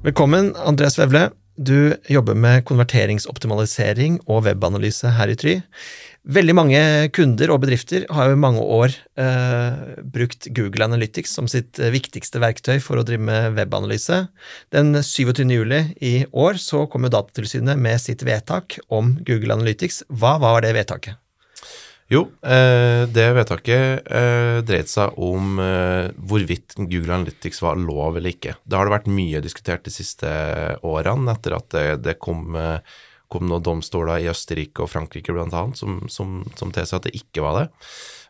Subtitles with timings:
[0.00, 1.26] Velkommen, Andreas Vevle.
[1.60, 5.52] Du jobber med konverteringsoptimalisering og webanalyse her i Try.
[6.24, 6.80] Veldig mange
[7.12, 12.40] kunder og bedrifter har jo i mange år eh, brukt Google Analytics som sitt viktigste
[12.40, 14.22] verktøy for å drive med webanalyse.
[14.72, 15.44] Den 27.
[15.52, 20.06] juli i år så kom jo Datatilsynet med sitt vedtak om Google Analytics.
[20.08, 21.20] Hva var det vedtaket?
[22.10, 28.32] Jo, eh, det vedtaket eh, dreide seg om eh, hvorvidt Google Analytics var lov eller
[28.34, 28.56] ikke.
[28.66, 30.30] Det har det vært mye diskutert de siste
[30.82, 32.58] årene, etter at det, kom,
[33.30, 35.62] kom, noen domstoler i Østerrike og Frankrike bl.a.
[35.78, 37.68] som, som, som tilsa at det ikke var det.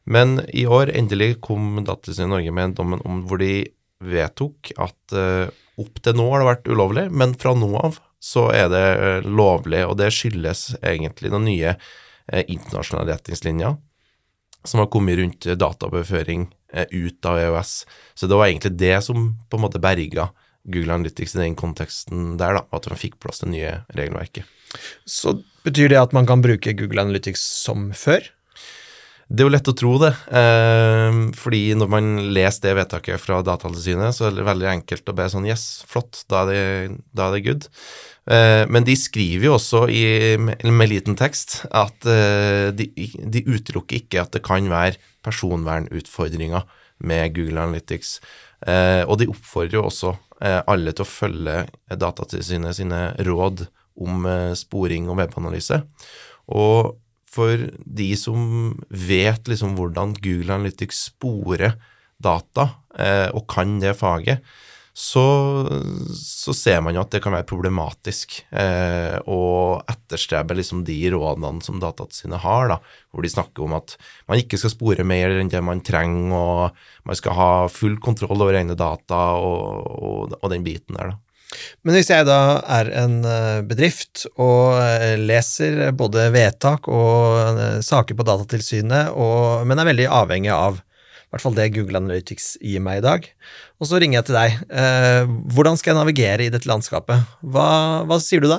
[0.05, 3.65] Men i år endelig kom Datatilsynet i Norge med en dom om hvor de
[4.05, 5.17] vedtok at
[5.81, 8.87] opp til nå har det vært ulovlig, men fra nå av så er det
[9.25, 11.77] lovlig, og det skyldes egentlig noen nye
[12.31, 13.77] internasjonale retningslinjer
[14.65, 17.87] som har kommet rundt dataoverføring eh, ut av EØS.
[18.15, 20.29] Så det var egentlig det som på en måte berga
[20.65, 24.45] Google Analytics i den konteksten der, da, at de fikk plass det nye regelverket.
[25.09, 28.29] Så betyr det at man kan bruke Google Analytics som før?
[29.31, 33.37] Det er jo lett å tro det, eh, fordi når man leser det vedtaket fra
[33.47, 37.29] Datatilsynet, så er det veldig enkelt å be sånn yes, flott, da er det, da
[37.29, 37.69] er det good.
[38.27, 44.01] Eh, men de skriver jo også i, med liten tekst at eh, de, de, utelukker
[44.01, 46.67] ikke at det kan være personvernutfordringer
[47.07, 48.19] med Google Analytics.
[49.09, 50.11] Og de oppfordrer jo også
[50.69, 51.55] alle til å følge
[51.97, 53.63] Datatilsynet sine råd
[54.05, 54.27] om
[54.59, 55.79] sporing og webanalyse.
[56.53, 56.99] Og
[57.31, 61.77] for de som vet liksom hvordan Google Analytics sporer
[62.21, 62.67] data,
[63.31, 64.43] og kan det faget,
[65.01, 65.23] så,
[66.13, 69.43] så, ser man jo at det kan være problematisk eh, å
[69.89, 72.79] etterstrebe liksom de rådene som Datatilsynet har, da,
[73.15, 73.95] hvor de snakker om at
[74.29, 78.43] man ikke skal spore mer enn det man trenger, og man skal ha full kontroll
[78.43, 81.15] over egne data og, og, og den biten der.
[81.15, 81.30] da.
[81.83, 87.81] Men hvis jeg da er en eh, bedrift og eh, leser både vedtak og eh,
[87.85, 92.57] saker på Datatilsynet, og, men er veldig avhengig av i hvert fall det Google Analytics
[92.59, 93.27] gir meg i dag.
[93.79, 94.57] Og så ringer jeg til deg.
[95.55, 97.23] Hvordan skal jeg navigere i dette landskapet?
[97.55, 97.67] Hva,
[98.03, 98.59] hva sier du da?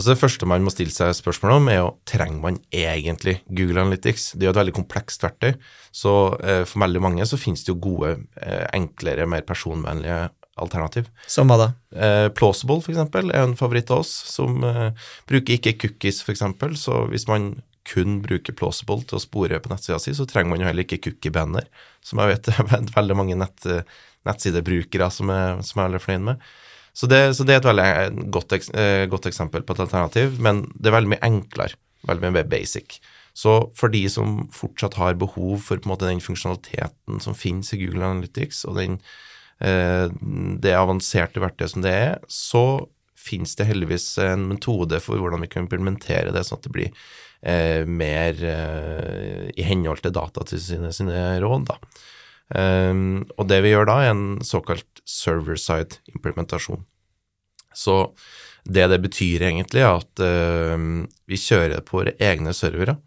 [0.00, 3.82] Altså Det første man må stille seg spørsmål om, er jo trenger man egentlig Google
[3.84, 4.30] Analytics?
[4.32, 5.58] Det er jo et veldig komplekst verktøy,
[5.92, 10.22] så eh, for veldig mange så finnes det jo gode, eh, enklere, mer personvennlige
[10.60, 11.08] alternativ.
[11.30, 11.68] Som hva da?
[11.94, 16.76] Eh, Plausible, eksempel, er en favoritt av oss, som eh, bruker ikke cookies, eksempel.
[16.78, 17.52] Så hvis man
[17.88, 21.00] kun bruker Plausible til å spore på nettsida si, så trenger man jo heller ikke
[21.08, 21.68] cookie-banner,
[22.04, 23.70] som jeg vet er veldig mange nett,
[24.28, 26.50] nettsidebrukere som er, som er veldig fornøyd med.
[26.92, 30.64] Så det, så det, er et veldig godt, eh, godt, eksempel på et alternativ, men
[30.74, 31.78] det er veldig mye enklere,
[32.08, 32.98] veldig mye basic.
[33.36, 37.70] Så for de som fortsatt har behov for på en måte den funksjonaliteten som finnes
[37.72, 39.28] i Google Analytics, og den, eh,
[39.60, 42.62] det avanserte verktøyet som det er, så
[43.20, 46.88] finnes det heldigvis en metode for hvordan vi kan implementere det, sånn at det blir
[47.42, 51.74] eh, mer eh, i henhold til Datatilsynet sine råd.
[52.50, 56.82] Um, og det vi gjør da, er en såkalt server-side implementasjon.
[57.76, 58.00] Så
[58.66, 62.98] det det betyr egentlig, er at uh, vi kjører det på våre egne servere.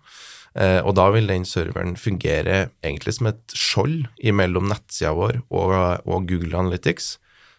[0.53, 4.03] Uh, og da vil den serveren fungere egentlig som et skjold
[4.37, 5.73] mellom nettsida vår og,
[6.05, 7.15] og, Google Analytics,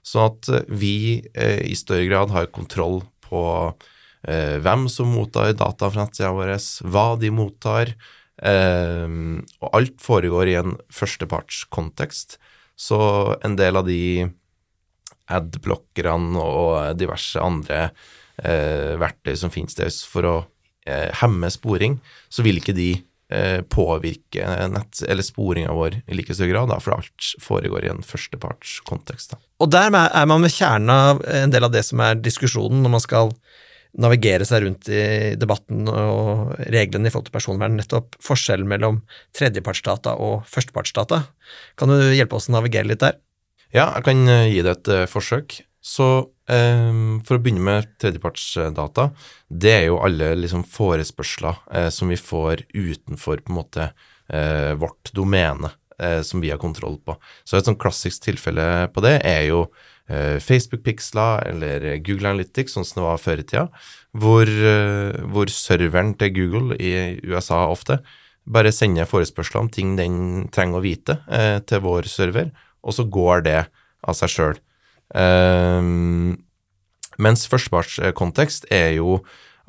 [0.06, 3.42] sånn at vi uh, i større grad har kontroll på
[4.28, 6.54] eh, hvem som mottar data fra nettsida vår,
[6.90, 7.94] hva de mottar.
[8.44, 9.18] Eh,
[9.62, 12.38] og alt foregår i en førstepartskontekst.
[12.74, 12.98] Så
[13.46, 14.26] en del av de
[15.30, 17.86] ad-blokkerne og diverse andre
[18.42, 20.34] eh, verktøy som finnes der for å
[20.88, 21.98] eh, hemme sporing,
[22.32, 22.90] så vil ikke de
[23.32, 27.92] eh, påvirke nett, eller sporinga vår i like stor grad, da, for alt foregår i
[27.92, 29.36] en førstepartskontekst.
[29.62, 32.96] Og der er man ved kjernen av en del av det som er diskusjonen når
[32.96, 33.34] man skal
[33.94, 39.04] navigere seg rundt i debatten og reglene i forhold til personvern, nettopp forskjellen mellom
[39.38, 41.20] tredjepartsdata og førstepartsdata.
[41.78, 43.20] Kan du hjelpe oss å navigere litt der?
[43.74, 45.60] Ja, jeg kan eh, gi det et forsøk.
[45.84, 46.08] Så
[46.44, 49.06] for å begynne med tredjepartsdata,
[49.48, 54.72] det er jo alle liksom forespørsler uh, som vi får utenfor på en måte uh,
[54.76, 55.72] vårt domene,
[56.26, 57.14] som vi har kontroll på.
[57.46, 59.60] Så et sånn klassisk tilfelle på det er jo
[60.04, 63.62] Eh, Facebook-piksler eller Google Analytics, sånn som det var før i tida,
[64.12, 68.02] hvor, eh, hvor, serveren til Google i USA ofte
[68.44, 72.52] bare sender forespørsler om ting den trenger å vite, eh, til vår server,
[72.84, 73.66] og så går det
[74.06, 74.58] av seg sjøl.
[75.12, 76.36] Um,
[77.20, 79.18] mens førstepartskontekst er jo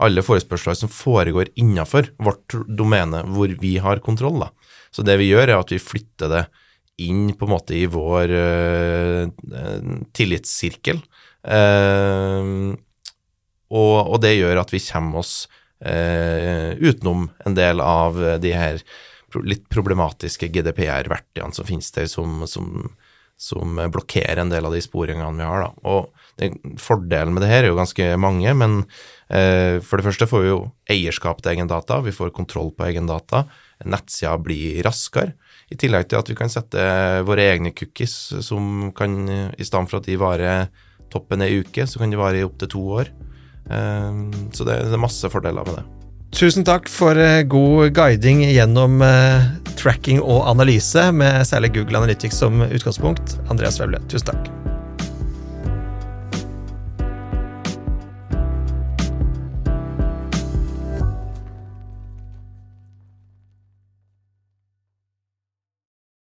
[0.02, 4.42] alle forespørsler som foregår innenfor vårt domene, hvor vi har kontroll.
[4.44, 4.50] Da.
[4.92, 6.46] Så det vi gjør, er at vi flytter det
[7.04, 11.04] inn på en måte i vår uh, tillitssirkel,
[11.46, 12.74] Uh,
[13.70, 15.34] og, og, det gjør at vi kommer oss
[15.86, 18.82] uh, utenom en del av de her
[19.46, 22.96] litt problematiske GDPR-verktøyene som finnes der, som, som,
[23.38, 25.66] som, blokkerer en del av de sporingene vi har.
[25.66, 25.72] Da.
[25.92, 26.52] Og det,
[26.82, 28.80] Fordelen med det her er jo ganske mange, men
[29.30, 30.62] eh, for det første får vi jo
[30.92, 33.46] eierskap til egen data, vi får kontroll på egen data,
[33.86, 35.36] nettsida blir raskere.
[35.74, 36.82] I tillegg til at vi kan sette
[37.26, 38.16] våre egne cookies,
[38.46, 39.16] som kan,
[39.58, 40.68] i stedet for at de varer
[41.14, 43.12] toppen ei uke, så kan de vare i opptil to år.
[43.72, 45.86] Ehm, så det er masse fordeler med det.
[46.36, 49.46] Tusen takk for eh, god guiding gjennom uh,
[49.86, 53.40] tracking og analyse, med særlig Google Analytics som utgangspunkt.
[53.54, 54.55] Andreas Wevle, tusen takk.